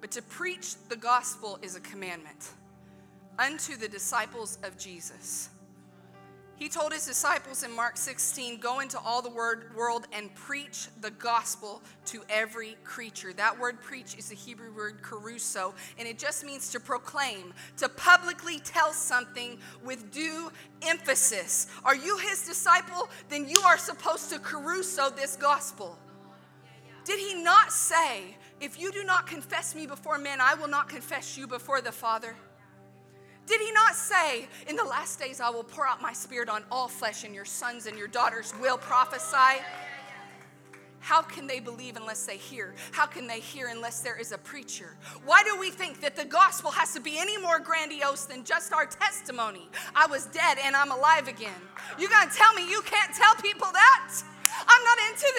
[0.00, 2.50] But to preach the gospel is a commandment
[3.36, 5.48] unto the disciples of Jesus.
[6.60, 10.88] He told his disciples in Mark 16, Go into all the word, world and preach
[11.00, 13.32] the gospel to every creature.
[13.32, 17.88] That word preach is the Hebrew word kerusso, and it just means to proclaim, to
[17.88, 21.68] publicly tell something with due emphasis.
[21.82, 23.08] Are you his disciple?
[23.30, 25.98] Then you are supposed to kerusso this gospel.
[27.06, 30.90] Did he not say, If you do not confess me before men, I will not
[30.90, 32.36] confess you before the Father?
[33.50, 36.62] Did he not say, In the last days I will pour out my spirit on
[36.70, 39.60] all flesh, and your sons and your daughters will prophesy?
[41.00, 42.76] How can they believe unless they hear?
[42.92, 44.94] How can they hear unless there is a preacher?
[45.24, 48.72] Why do we think that the gospel has to be any more grandiose than just
[48.72, 49.68] our testimony?
[49.96, 51.60] I was dead and I'm alive again.
[51.98, 54.12] You gonna tell me you can't tell people that?
[54.68, 54.79] I'm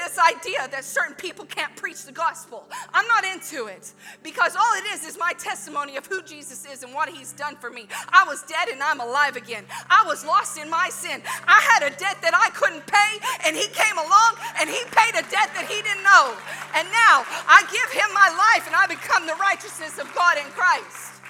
[0.01, 2.65] this idea that certain people can't preach the gospel.
[2.93, 6.81] I'm not into it because all it is is my testimony of who Jesus is
[6.81, 7.87] and what he's done for me.
[8.09, 9.63] I was dead and I'm alive again.
[9.89, 11.21] I was lost in my sin.
[11.47, 13.11] I had a debt that I couldn't pay,
[13.45, 16.33] and he came along and he paid a debt that he didn't know.
[16.73, 20.49] And now I give him my life and I become the righteousness of God in
[20.57, 21.21] Christ.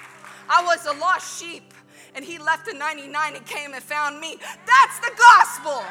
[0.48, 1.74] I was a lost sheep
[2.14, 4.38] and he left the 99 and came and found me.
[4.64, 5.84] That's the gospel.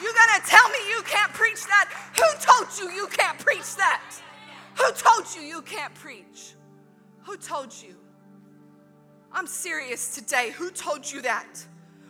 [0.00, 1.90] You gonna tell me you can't preach that?
[2.16, 4.02] Who told you you can't preach that?
[4.76, 6.54] Who told you you can't preach?
[7.24, 7.96] Who told you?
[9.32, 10.50] I'm serious today.
[10.50, 11.64] Who told you that?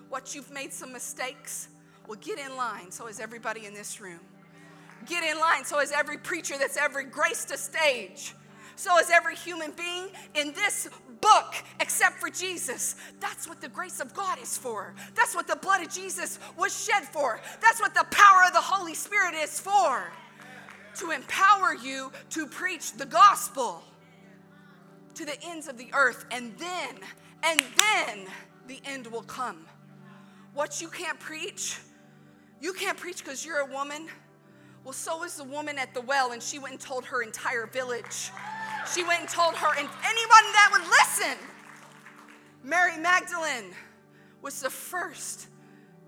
[0.08, 1.68] What you've made some mistakes?
[2.06, 2.90] Well, get in line.
[2.90, 4.20] So is everybody in this room.
[5.06, 5.64] Get in line.
[5.64, 8.34] So is every preacher that's ever graced a stage.
[8.76, 10.88] So is every human being in this
[11.20, 12.96] book except for Jesus.
[13.20, 14.94] That's what the grace of God is for.
[15.14, 17.40] That's what the blood of Jesus was shed for.
[17.60, 20.10] That's what the power of the Holy Spirit is for.
[20.96, 23.82] To empower you to preach the gospel
[25.14, 26.24] to the ends of the earth.
[26.30, 26.96] And then,
[27.42, 28.26] and then
[28.66, 29.66] the end will come.
[30.54, 31.78] What you can't preach,
[32.60, 34.08] you can't preach because you're a woman.
[34.84, 37.66] Well, so is the woman at the well, and she went and told her entire
[37.66, 38.30] village.
[38.92, 41.38] She went and told her, and anyone that would listen.
[42.62, 43.72] Mary Magdalene
[44.42, 45.48] was the first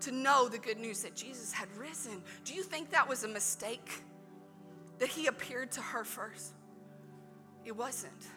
[0.01, 2.21] to know the good news that Jesus had risen.
[2.43, 4.03] Do you think that was a mistake?
[4.99, 6.53] That he appeared to her first?
[7.65, 8.27] It wasn't.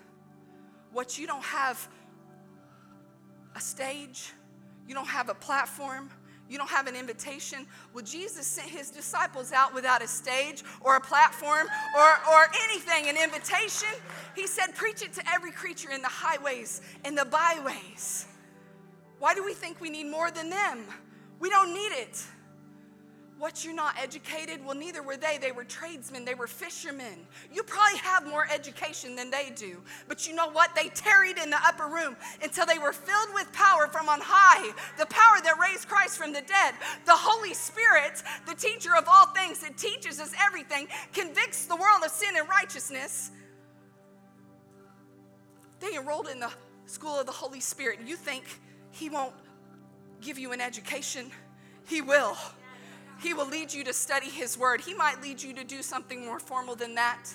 [0.92, 1.88] What you don't have
[3.55, 4.33] a stage,
[4.87, 6.11] you don't have a platform,
[6.48, 7.66] you don't have an invitation.
[7.92, 11.66] Well, Jesus sent his disciples out without a stage or a platform
[11.97, 13.88] or, or anything, an invitation.
[14.34, 18.26] He said, Preach it to every creature in the highways and the byways.
[19.18, 20.84] Why do we think we need more than them?
[21.40, 22.22] We don't need it.
[23.39, 24.64] What, you're not educated?
[24.64, 25.37] Well, neither were they.
[25.39, 27.26] They were tradesmen, they were fishermen.
[27.53, 29.82] You probably have more education than they do.
[30.09, 30.74] But you know what?
[30.74, 34.72] They tarried in the upper room until they were filled with power from on high
[34.99, 36.74] the power that raised Christ from the dead.
[37.05, 42.03] The Holy Spirit, the teacher of all things that teaches us everything, convicts the world
[42.05, 43.32] of sin and righteousness.
[45.80, 46.51] They enrolled in the
[46.87, 48.01] school of the Holy Spirit.
[48.07, 48.45] You think
[48.93, 49.34] He won't
[50.22, 51.30] give you an education?
[51.87, 52.37] He will.
[53.22, 54.80] He will lead you to study His Word.
[54.80, 57.28] He might lead you to do something more formal than that.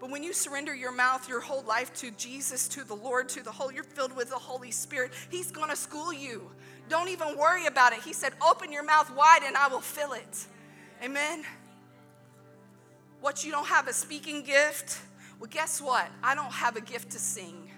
[0.00, 3.42] But when you surrender your mouth, your whole life to Jesus, to the Lord, to
[3.42, 6.50] the Holy, you're filled with the Holy Spirit, He's gonna school you.
[6.88, 8.00] Don't even worry about it.
[8.00, 10.46] He said, Open your mouth wide and I will fill it.
[11.02, 11.44] Amen.
[13.20, 14.98] What you don't have a speaking gift?
[15.38, 16.08] Well, guess what?
[16.22, 17.70] I don't have a gift to sing.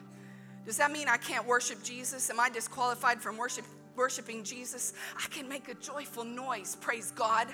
[0.64, 2.30] Does that mean I can't worship Jesus?
[2.30, 3.64] Am I disqualified from worship,
[3.96, 4.92] worshiping Jesus?
[5.16, 7.48] I can make a joyful noise, praise God.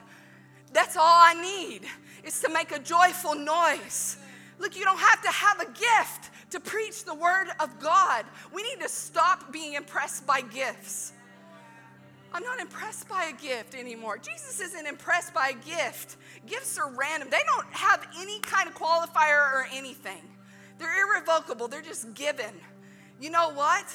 [0.72, 1.82] That's all I need
[2.24, 4.18] is to make a joyful noise.
[4.58, 8.24] Look, you don't have to have a gift to preach the word of God.
[8.52, 11.12] We need to stop being impressed by gifts.
[12.32, 14.18] I'm not impressed by a gift anymore.
[14.18, 16.16] Jesus isn't impressed by a gift.
[16.46, 20.20] Gifts are random, they don't have any kind of qualifier or anything.
[20.78, 22.52] They're irrevocable, they're just given.
[23.20, 23.86] You know what?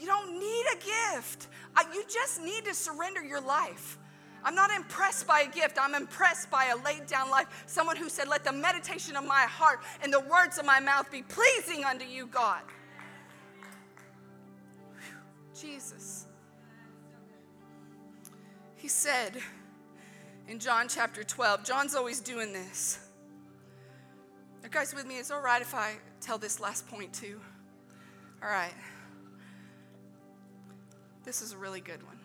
[0.00, 1.48] You don't need a gift.
[1.92, 3.98] You just need to surrender your life.
[4.42, 5.76] I'm not impressed by a gift.
[5.80, 7.64] I'm impressed by a laid down life.
[7.66, 11.10] Someone who said, Let the meditation of my heart and the words of my mouth
[11.10, 12.62] be pleasing unto you, God.
[15.60, 16.24] Jesus.
[18.76, 19.36] He said
[20.48, 22.98] in John chapter 12, John's always doing this.
[24.64, 25.18] Are guys with me?
[25.18, 27.40] It's all right if I tell this last point too.
[28.42, 28.72] All right.
[31.24, 32.18] This is a really good one.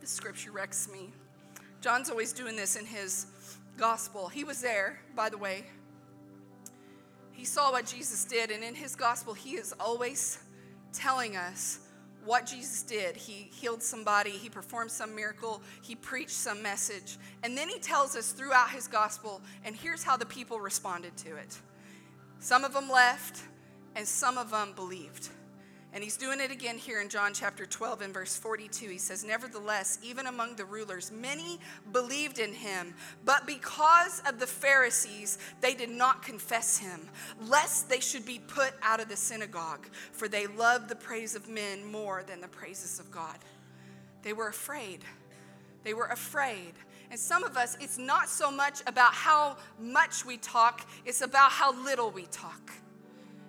[0.00, 1.10] This scripture wrecks me.
[1.80, 3.26] John's always doing this in his
[3.76, 4.28] gospel.
[4.28, 5.64] He was there, by the way.
[7.32, 10.38] He saw what Jesus did, and in his gospel, he is always
[10.92, 11.80] telling us
[12.24, 13.16] what Jesus did.
[13.16, 17.16] He healed somebody, he performed some miracle, he preached some message.
[17.42, 21.36] And then he tells us throughout his gospel, and here's how the people responded to
[21.36, 21.58] it.
[22.40, 23.42] Some of them left,
[23.94, 25.28] and some of them believed.
[25.92, 28.88] And he's doing it again here in John chapter 12 and verse 42.
[28.88, 31.58] He says, Nevertheless, even among the rulers, many
[31.92, 37.08] believed in him, but because of the Pharisees, they did not confess him,
[37.40, 41.48] lest they should be put out of the synagogue, for they loved the praise of
[41.48, 43.38] men more than the praises of God.
[44.22, 45.04] They were afraid.
[45.84, 46.74] They were afraid.
[47.10, 51.50] And some of us, it's not so much about how much we talk, it's about
[51.50, 52.72] how little we talk.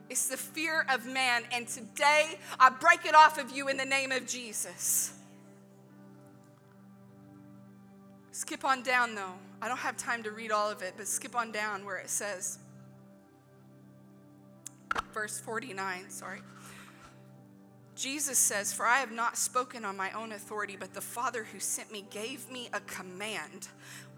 [0.10, 1.44] It's the fear of man.
[1.52, 5.14] And today, I break it off of you in the name of Jesus.
[8.32, 9.34] Skip on down, though.
[9.62, 12.10] I don't have time to read all of it, but skip on down where it
[12.10, 12.60] says,
[15.14, 16.40] verse 49, sorry.
[17.96, 21.60] Jesus says, For I have not spoken on my own authority, but the Father who
[21.60, 23.68] sent me gave me a command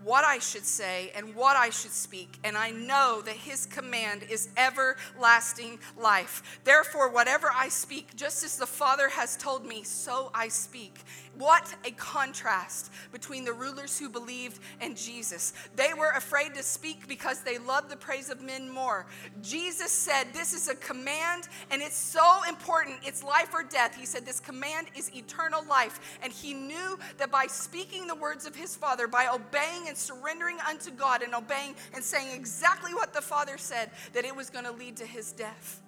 [0.04, 4.24] what I should say and what I should speak, and I know that his command
[4.30, 6.60] is everlasting life.
[6.64, 10.96] Therefore, whatever I speak, just as the Father has told me, so I speak.
[11.38, 15.54] What a contrast between the rulers who believed and Jesus.
[15.76, 19.06] They were afraid to speak because they loved the praise of men more.
[19.42, 22.98] Jesus said, This is a command, and it's so important.
[23.04, 23.96] It's life or death.
[23.96, 26.20] He said, This command is eternal life.
[26.22, 30.58] And he knew that by speaking the words of his Father, by obeying and surrendering
[30.68, 34.66] unto God and obeying and saying exactly what the Father said, that it was going
[34.66, 35.82] to lead to his death.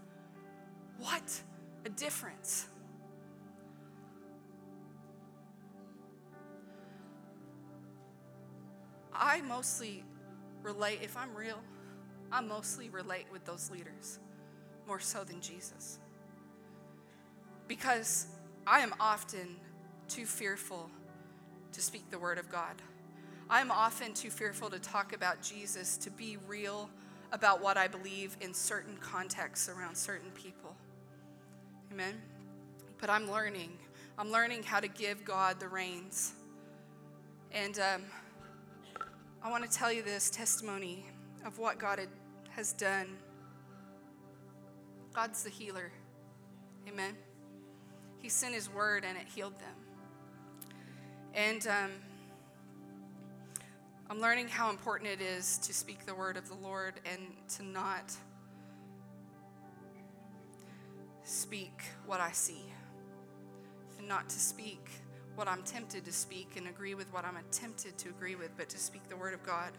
[0.99, 1.41] What
[1.85, 2.67] a difference.
[9.16, 10.03] I mostly
[10.61, 11.59] relate, if I'm real,
[12.32, 14.20] I mostly relate with those leaders
[14.88, 15.99] more so than Jesus.
[17.68, 18.28] Because
[18.66, 19.57] I am often
[20.07, 20.89] too fearful
[21.72, 22.76] to speak the word of God.
[23.49, 26.89] I'm often too fearful to talk about Jesus, to be real
[27.32, 30.76] about what I believe in certain contexts around certain people.
[31.91, 32.22] Amen?
[32.99, 33.72] But I'm learning.
[34.18, 36.34] I'm learning how to give God the reins.
[37.51, 38.03] And um,
[39.45, 41.05] I want to tell you this testimony
[41.45, 41.99] of what God
[42.51, 43.07] has done.
[45.11, 45.91] God's the healer.
[46.87, 47.13] Amen.
[48.21, 50.63] He sent His word and it healed them.
[51.33, 51.91] And um,
[54.09, 57.21] I'm learning how important it is to speak the word of the Lord and
[57.57, 58.13] to not
[61.25, 62.71] speak what I see
[63.99, 64.89] and not to speak
[65.36, 68.69] what I'm tempted to speak and agree with what I'm tempted to agree with, but
[68.69, 69.71] to speak the word of God.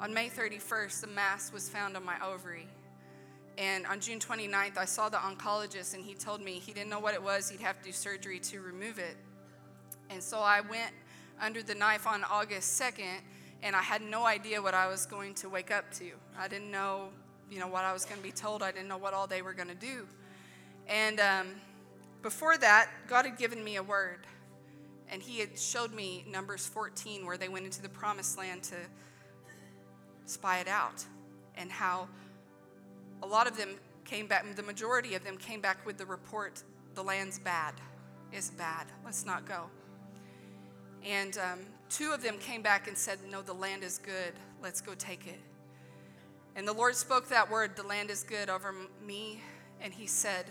[0.00, 2.68] On May 31st, the mass was found on my ovary.
[3.58, 7.00] And on June 29th, I saw the oncologist, and he told me he didn't know
[7.00, 7.48] what it was.
[7.48, 9.16] He'd have to do surgery to remove it.
[10.10, 10.92] And so I went
[11.40, 13.20] under the knife on August 2nd,
[13.62, 16.10] and I had no idea what I was going to wake up to.
[16.38, 17.08] I didn't know,
[17.50, 18.62] you know, what I was going to be told.
[18.62, 20.06] I didn't know what all they were going to do.
[20.86, 21.46] And um,
[22.22, 24.26] before that, God had given me a word
[25.10, 28.76] and he had showed me Numbers 14, where they went into the promised land to
[30.26, 31.04] spy it out.
[31.58, 32.06] and how
[33.22, 33.70] a lot of them
[34.04, 36.62] came back, the majority of them came back with the report
[36.94, 37.74] the land's bad,
[38.32, 39.64] it's bad, let's not go.
[41.04, 44.32] And um, two of them came back and said, No, the land is good,
[44.62, 45.38] let's go take it.
[46.56, 49.42] And the Lord spoke that word, the land is good, over me.
[49.80, 50.46] And He said,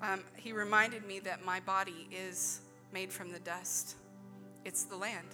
[0.00, 2.62] um, He reminded me that my body is
[2.92, 3.96] made from the dust,
[4.64, 5.26] it's the land.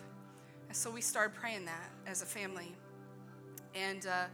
[0.68, 2.74] And so we started praying that as a family.
[3.74, 4.24] And uh,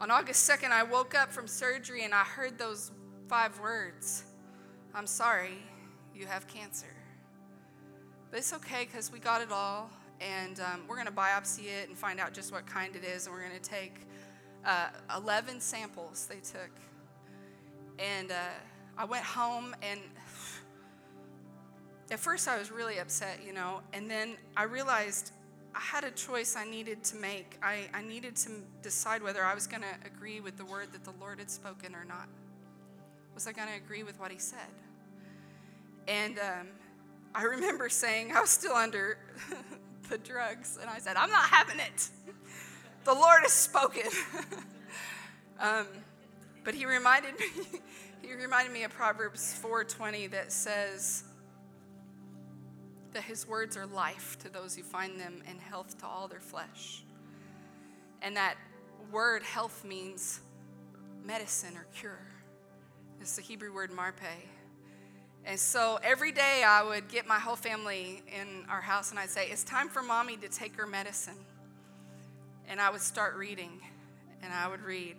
[0.00, 2.92] on August 2nd, I woke up from surgery and I heard those
[3.28, 4.24] five words
[4.92, 5.58] I'm sorry,
[6.16, 6.92] you have cancer.
[8.30, 9.88] But it's okay because we got it all.
[10.20, 13.26] And um, we're going to biopsy it and find out just what kind it is.
[13.26, 13.94] And we're going to take
[14.64, 16.70] uh, 11 samples they took.
[17.98, 18.34] And uh,
[18.98, 20.00] I went home, and
[22.10, 23.80] at first I was really upset, you know.
[23.92, 25.32] And then I realized
[25.74, 27.58] I had a choice I needed to make.
[27.62, 28.50] I, I needed to
[28.82, 31.94] decide whether I was going to agree with the word that the Lord had spoken
[31.94, 32.28] or not.
[33.34, 34.58] Was I going to agree with what He said?
[36.08, 36.66] And um,
[37.34, 39.18] I remember saying, I was still under
[40.08, 42.08] the drugs, and I said, I'm not having it.
[43.04, 44.10] The Lord has spoken.
[45.60, 45.86] um,
[46.64, 47.80] but he reminded me,
[48.22, 51.24] he reminded me of Proverbs 4:20 that says
[53.12, 56.40] that his words are life to those who find them and health to all their
[56.40, 57.02] flesh.
[58.22, 58.56] And that
[59.10, 60.40] word health means
[61.24, 62.20] medicine or cure.
[63.20, 64.20] It's the Hebrew word marpe.
[65.44, 69.30] And so every day I would get my whole family in our house and I'd
[69.30, 71.38] say, It's time for mommy to take her medicine.
[72.68, 73.80] And I would start reading
[74.42, 75.16] and I would read.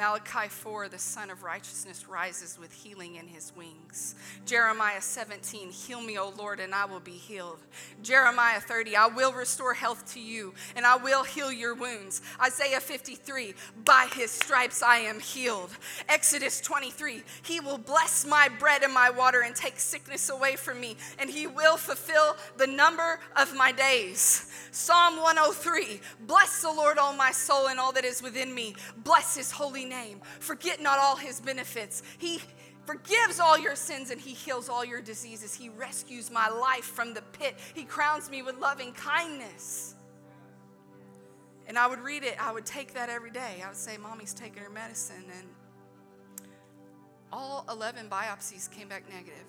[0.00, 4.14] Malachi 4, the Sun of Righteousness rises with healing in his wings.
[4.46, 7.58] Jeremiah 17, heal me, O Lord, and I will be healed.
[8.02, 12.22] Jeremiah 30, I will restore health to you, and I will heal your wounds.
[12.42, 13.52] Isaiah 53,
[13.84, 15.68] by his stripes I am healed.
[16.08, 20.80] Exodus 23, he will bless my bread and my water and take sickness away from
[20.80, 24.50] me, and he will fulfill the number of my days.
[24.72, 28.74] Psalm 103, bless the Lord, all my soul, and all that is within me.
[29.04, 30.22] Bless his holy name.
[30.38, 32.02] Forget not all his benefits.
[32.16, 32.40] He
[32.86, 35.54] forgives all your sins and he heals all your diseases.
[35.54, 37.58] He rescues my life from the pit.
[37.74, 39.94] He crowns me with loving kindness.
[41.66, 43.62] And I would read it, I would take that every day.
[43.64, 45.24] I would say, Mommy's taking her medicine.
[45.38, 45.46] And
[47.32, 49.46] all 11 biopsies came back negative.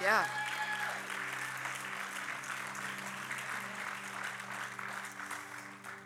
[0.00, 0.24] Yeah.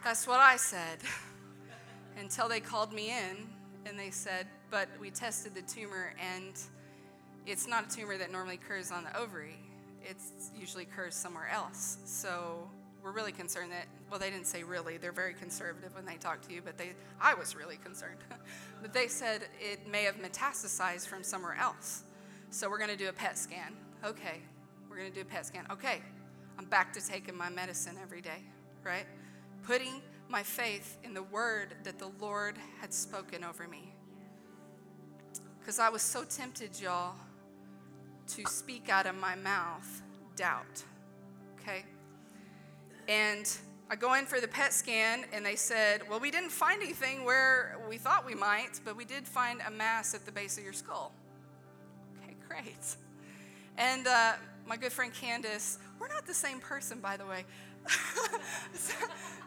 [0.03, 0.99] That's what I said
[2.19, 3.49] until they called me in
[3.87, 6.59] and they said, but we tested the tumor and
[7.47, 9.59] it's not a tumor that normally occurs on the ovary.
[10.03, 10.17] It
[10.59, 11.99] usually occurs somewhere else.
[12.05, 12.69] So
[13.03, 16.43] we're really concerned that, well, they didn't say really, they're very conservative when they talk
[16.49, 16.91] to you, but they,
[17.21, 18.19] I was really concerned.
[18.83, 22.05] but they said it may have metastasized from somewhere else.
[22.51, 23.75] So we're going to do a PET scan.
[24.05, 24.41] Okay,
[24.89, 25.67] we're going to do a PET scan.
[25.71, 26.01] Okay,
[26.59, 28.43] I'm back to taking my medicine every day,
[28.85, 29.07] right?
[29.63, 33.93] Putting my faith in the word that the Lord had spoken over me.
[35.59, 37.14] Because I was so tempted, y'all,
[38.28, 40.03] to speak out of my mouth
[40.37, 40.85] doubt.
[41.61, 41.85] Okay?
[43.09, 43.51] And
[43.91, 47.24] I go in for the PET scan, and they said, Well, we didn't find anything
[47.24, 50.64] where we thought we might, but we did find a mass at the base of
[50.64, 51.12] your skull.
[52.22, 52.97] Okay, great.
[53.76, 54.35] And uh,
[54.66, 57.44] my good friend Candace, we're not the same person, by the way.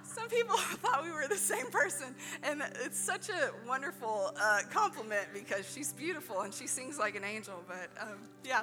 [0.03, 2.15] some people thought we were the same person.
[2.43, 7.23] And it's such a wonderful uh, compliment because she's beautiful and she sings like an
[7.23, 7.63] angel.
[7.67, 8.61] But um, yeah,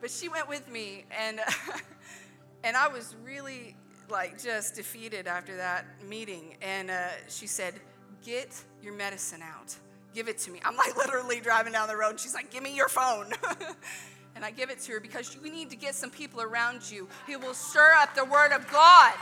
[0.00, 1.40] but she went with me, and,
[2.64, 3.76] and I was really
[4.08, 6.56] like just defeated after that meeting.
[6.62, 7.74] And uh, she said,
[8.24, 9.76] Get your medicine out.
[10.14, 10.60] Give it to me.
[10.64, 12.10] I'm like literally driving down the road.
[12.10, 13.32] And she's like, Give me your phone.
[14.38, 17.08] And I give it to her because we need to get some people around you
[17.26, 19.14] who will stir up the word of God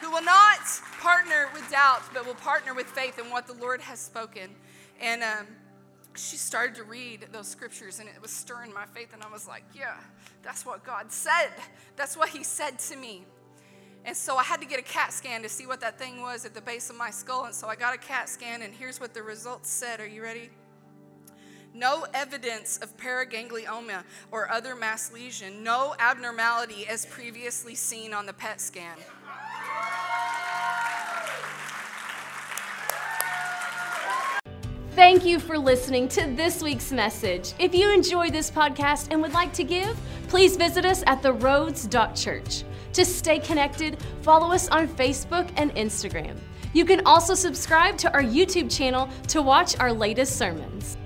[0.00, 0.60] who will not
[1.00, 4.50] partner with doubt, but will partner with faith in what the Lord has spoken.
[5.00, 5.46] And um,
[6.16, 9.12] she started to read those scriptures, and it was stirring my faith.
[9.12, 9.96] And I was like, yeah,
[10.42, 11.50] that's what God said.
[11.96, 13.24] That's what He said to me.
[14.06, 16.46] And so I had to get a CAT scan to see what that thing was
[16.46, 17.44] at the base of my skull.
[17.44, 20.00] And so I got a CAT scan, and here's what the results said.
[20.00, 20.48] Are you ready?
[21.72, 24.02] No evidence of paraganglioma
[24.32, 25.62] or other mass lesion.
[25.62, 28.96] No abnormality as previously seen on the PET scan.
[34.96, 37.54] Thank you for listening to this week's message.
[37.58, 39.96] If you enjoy this podcast and would like to give,
[40.28, 42.64] please visit us at theroads.church.
[42.92, 46.36] To stay connected, follow us on Facebook and Instagram.
[46.72, 50.96] You can also subscribe to our YouTube channel to watch our latest sermons.